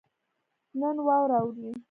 [0.79, 1.67] نن واوره اوري